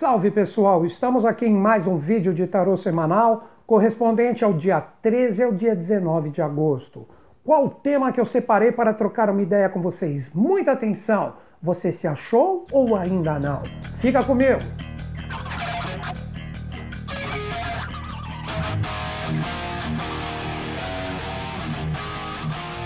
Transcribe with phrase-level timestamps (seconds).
[0.00, 5.42] Salve pessoal, estamos aqui em mais um vídeo de tarô semanal correspondente ao dia 13
[5.42, 7.06] ao dia 19 de agosto.
[7.44, 10.30] Qual o tema que eu separei para trocar uma ideia com vocês?
[10.32, 11.34] Muita atenção!
[11.60, 13.62] Você se achou ou ainda não?
[13.98, 14.60] Fica comigo!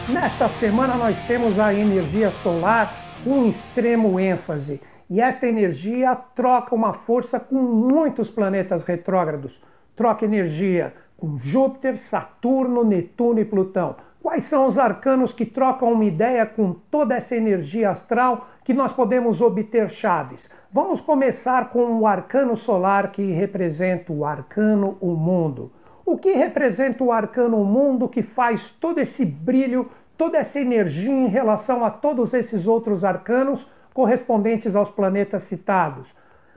[0.08, 2.92] Nesta semana nós temos a energia solar
[3.22, 9.62] com extremo ênfase e esta energia troca uma força com muitos planetas retrógrados.
[9.94, 13.96] Troca energia com Júpiter, Saturno, Netuno e Plutão.
[14.22, 18.90] Quais são os arcanos que trocam uma ideia com toda essa energia astral que nós
[18.90, 20.48] podemos obter chaves?
[20.72, 25.70] Vamos começar com o arcano solar que representa o arcano o mundo.
[26.06, 31.12] O que representa o arcano o mundo que faz todo esse brilho, toda essa energia
[31.12, 36.14] em relação a todos esses outros arcanos correspondentes aos planetas citados.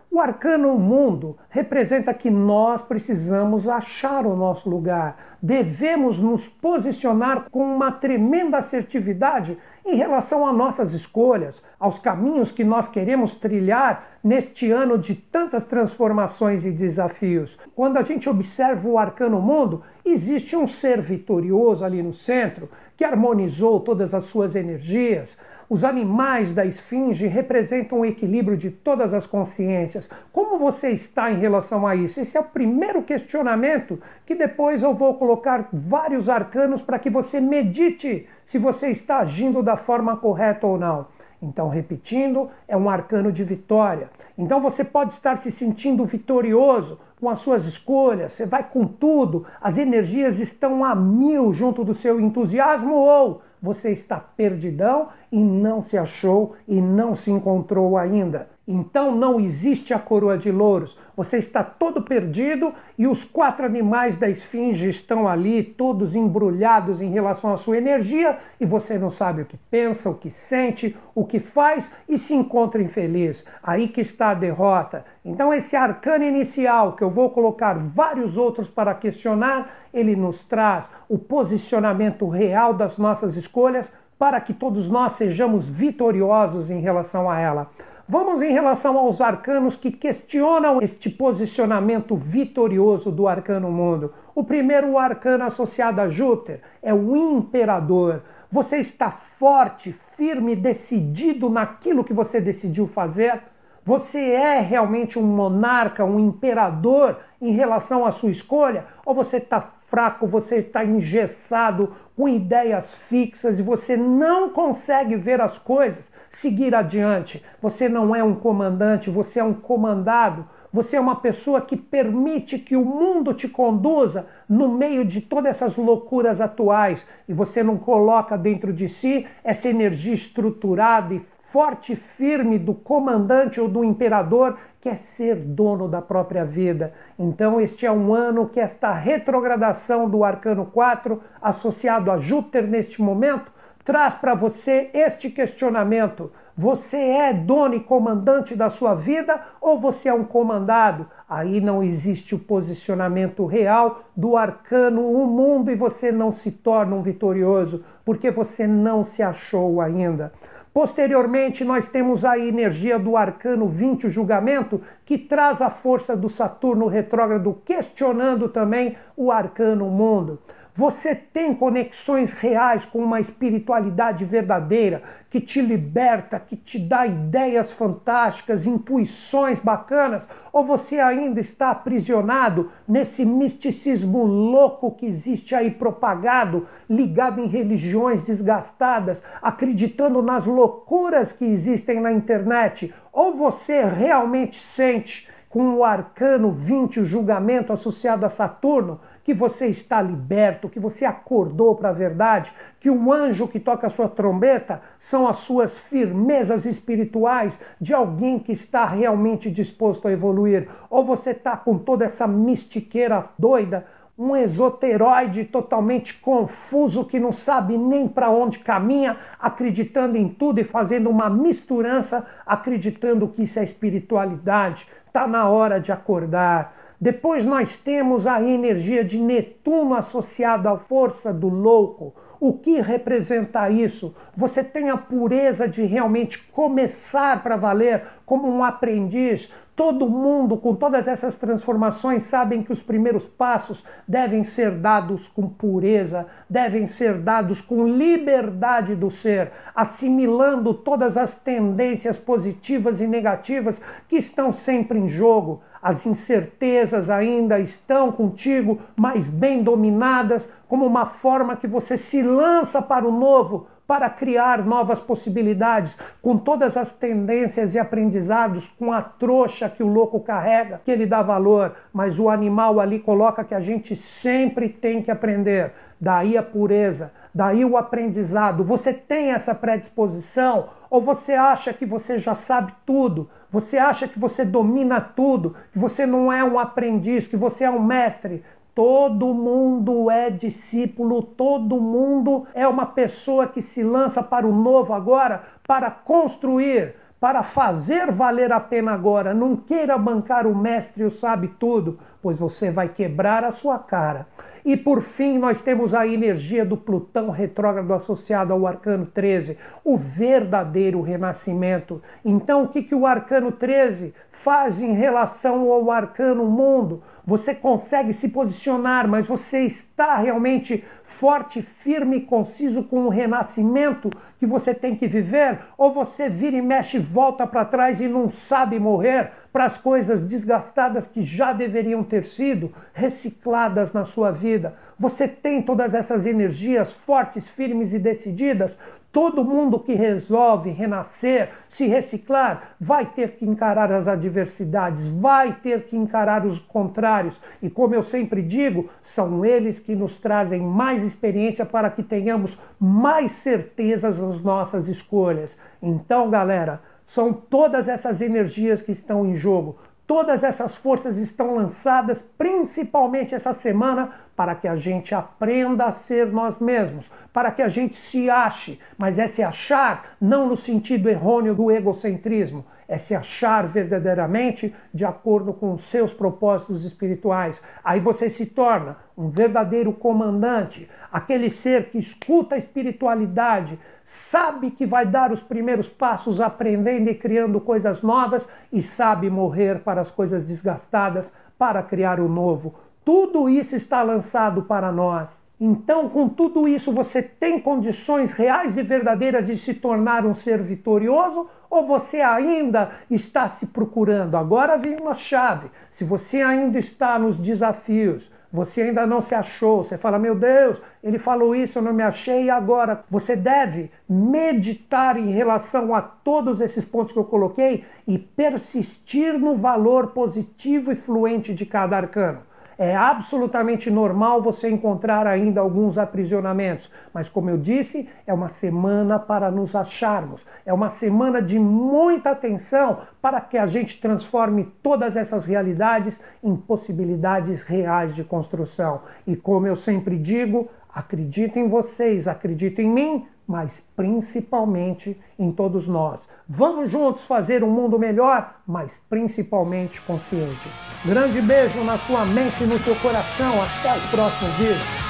[0.10, 5.38] O arcano mundo representa que nós precisamos achar o nosso lugar.
[5.42, 12.64] Devemos nos posicionar com uma tremenda assertividade em relação a nossas escolhas, aos caminhos que
[12.64, 17.60] nós queremos trilhar neste ano de tantas transformações e desafios.
[17.76, 23.04] Quando a gente observa o arcano mundo, existe um ser vitorioso ali no centro que
[23.04, 25.38] harmonizou todas as suas energias.
[25.70, 30.10] Os animais da esfinge representam o equilíbrio de todas as consciências.
[30.32, 32.22] Como você está em relação a isso?
[32.22, 37.42] Esse é o primeiro questionamento que depois eu vou colocar vários arcanos para que você
[37.42, 41.08] medite se você está agindo da forma correta ou não.
[41.42, 44.10] Então, repetindo, é um arcano de vitória.
[44.38, 49.46] Então, você pode estar se sentindo vitorioso com as suas escolhas, você vai com tudo,
[49.62, 55.84] as energias estão a mil junto do seu entusiasmo, ou você está perdidão e não
[55.84, 58.50] se achou e não se encontrou ainda.
[58.68, 61.00] Então não existe a coroa de louros.
[61.16, 67.10] Você está todo perdido e os quatro animais da esfinge estão ali, todos embrulhados em
[67.10, 71.26] relação à sua energia, e você não sabe o que pensa, o que sente, o
[71.26, 73.46] que faz e se encontra infeliz.
[73.64, 75.06] Aí que está a derrota.
[75.24, 80.90] Então, esse arcano inicial, que eu vou colocar vários outros para questionar, ele nos traz
[81.08, 87.40] o posicionamento real das nossas escolhas para que todos nós sejamos vitoriosos em relação a
[87.40, 87.70] ela.
[88.10, 94.14] Vamos em relação aos arcanos que questionam este posicionamento vitorioso do arcano mundo.
[94.34, 98.24] O primeiro arcano associado a Júpiter é o imperador.
[98.50, 103.42] Você está forte, firme, decidido naquilo que você decidiu fazer?
[103.84, 108.86] Você é realmente um monarca, um imperador em relação à sua escolha?
[109.06, 115.42] Ou você está fraco, você está engessado, com ideias fixas e você não consegue ver
[115.42, 117.44] as coisas seguir adiante.
[117.62, 120.46] Você não é um comandante, você é um comandado.
[120.72, 125.52] Você é uma pessoa que permite que o mundo te conduza no meio de todas
[125.52, 131.94] essas loucuras atuais e você não coloca dentro de si essa energia estruturada e forte
[131.94, 136.94] e firme do comandante ou do imperador que é ser dono da própria vida.
[137.18, 143.02] Então, este é um ano que esta retrogradação do arcano 4, associado a Júpiter neste
[143.02, 143.52] momento,
[143.88, 150.10] traz para você este questionamento: você é dono e comandante da sua vida ou você
[150.10, 151.08] é um comandado?
[151.30, 156.98] Aí não existe o posicionamento real do arcano, o mundo, e você não se torna
[156.98, 160.34] um vitorioso, porque você não se achou ainda.
[160.74, 166.30] Posteriormente, nós temos a energia do arcano 20, o julgamento, que traz a força do
[166.30, 170.40] Saturno retrógrado, questionando também o arcano mundo.
[170.78, 177.72] Você tem conexões reais com uma espiritualidade verdadeira que te liberta, que te dá ideias
[177.72, 180.28] fantásticas, intuições bacanas?
[180.54, 188.24] Ou você ainda está aprisionado nesse misticismo louco que existe aí propagado, ligado em religiões
[188.26, 192.94] desgastadas, acreditando nas loucuras que existem na internet?
[193.12, 199.68] Ou você realmente sente com o arcano 20, o julgamento associado a Saturno, que você
[199.68, 204.08] está liberto, que você acordou para a verdade, que o anjo que toca a sua
[204.08, 210.70] trombeta são as suas firmezas espirituais de alguém que está realmente disposto a evoluir.
[210.90, 213.86] Ou você está com toda essa mistiqueira doida,
[214.18, 220.64] um esoteroide totalmente confuso que não sabe nem para onde caminha, acreditando em tudo e
[220.64, 224.88] fazendo uma misturança, acreditando que isso é espiritualidade.
[225.06, 226.77] Está na hora de acordar.
[227.00, 233.70] Depois nós temos a energia de Netuno associada à força do louco, O que representa
[233.70, 234.16] isso?
[234.36, 239.52] Você tem a pureza de realmente começar para valer como um aprendiz.
[239.76, 245.48] Todo mundo, com todas essas transformações, sabem que os primeiros passos devem ser dados com
[245.48, 253.78] pureza, devem ser dados com liberdade do ser, assimilando todas as tendências positivas e negativas
[254.08, 255.62] que estão sempre em jogo.
[255.88, 262.82] As incertezas ainda estão contigo, mas bem dominadas, como uma forma que você se lança
[262.82, 269.02] para o novo, para criar novas possibilidades, com todas as tendências e aprendizados, com a
[269.02, 273.56] trouxa que o louco carrega, que ele dá valor, mas o animal ali coloca que
[273.56, 275.72] a gente sempre tem que aprender.
[276.02, 278.64] Daí a pureza, daí o aprendizado.
[278.64, 283.30] Você tem essa predisposição ou você acha que você já sabe tudo?
[283.52, 285.56] Você acha que você domina tudo?
[285.72, 288.44] Que você não é um aprendiz, que você é um mestre?
[288.74, 294.94] Todo mundo é discípulo, todo mundo é uma pessoa que se lança para o novo
[294.94, 299.34] agora, para construir, para fazer valer a pena agora.
[299.34, 304.28] Não queira bancar o mestre o sabe tudo, pois você vai quebrar a sua cara.
[304.68, 309.96] E por fim, nós temos a energia do Plutão retrógrado associado ao arcano 13, o
[309.96, 312.02] verdadeiro renascimento.
[312.26, 317.02] Então, o que, que o arcano 13 faz em relação ao arcano mundo?
[317.26, 324.10] Você consegue se posicionar, mas você está realmente forte, firme e conciso com o renascimento
[324.40, 325.60] que você tem que viver?
[325.78, 330.22] Ou você vira e mexe, volta para trás e não sabe morrer para as coisas
[330.22, 334.76] desgastadas que já deveriam ter sido recicladas na sua vida?
[335.00, 338.78] Você tem todas essas energias fortes, firmes e decididas?
[339.12, 345.84] Todo mundo que resolve renascer, se reciclar, vai ter que encarar as adversidades, vai ter
[345.86, 347.40] que encarar os contrários.
[347.62, 352.60] E como eu sempre digo, são eles que nos trazem mais experiência para que tenhamos
[352.80, 355.58] mais certezas nas nossas escolhas.
[355.82, 359.78] Então, galera, são todas essas energias que estão em jogo.
[360.06, 366.28] Todas essas forças estão lançadas principalmente essa semana para que a gente aprenda a ser
[366.28, 371.10] nós mesmos, para que a gente se ache, mas é se achar não no sentido
[371.10, 377.62] errôneo do egocentrismo, é se achar verdadeiramente de acordo com os seus propósitos espirituais.
[377.84, 384.86] Aí você se torna um verdadeiro comandante, aquele ser que escuta a espiritualidade, sabe que
[384.86, 390.12] vai dar os primeiros passos aprendendo e criando coisas novas e sabe morrer para as
[390.12, 392.76] coisas desgastadas para criar o novo.
[393.08, 395.30] Tudo isso está lançado para nós.
[395.58, 400.62] Então, com tudo isso, você tem condições reais e verdadeiras de se tornar um ser
[400.62, 404.36] vitorioso ou você ainda está se procurando?
[404.36, 405.72] Agora vem uma chave.
[405.94, 410.82] Se você ainda está nos desafios, você ainda não se achou, você fala, meu Deus,
[411.02, 413.06] ele falou isso, eu não me achei, e agora?
[413.10, 419.56] Você deve meditar em relação a todos esses pontos que eu coloquei e persistir no
[419.56, 422.47] valor positivo e fluente de cada arcano.
[422.78, 429.18] É absolutamente normal você encontrar ainda alguns aprisionamentos, mas como eu disse, é uma semana
[429.18, 430.46] para nos acharmos.
[430.64, 436.56] É uma semana de muita atenção para que a gente transforme todas essas realidades em
[436.56, 439.02] possibilidades reais de construção.
[439.26, 445.88] E como eu sempre digo, acredito em vocês, acredito em mim, mas principalmente em todos
[445.88, 446.28] nós.
[446.48, 450.70] Vamos juntos fazer um mundo melhor, mas principalmente consciente.
[451.06, 453.54] Grande beijo na sua mente e no seu coração.
[453.62, 455.07] Até o próximo vídeo.